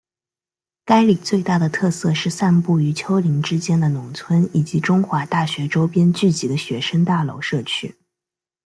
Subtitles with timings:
[0.83, 7.93] 该里最大的特色是散布于丘陵之间的农村以及中华大学周边聚集的学生大楼社区。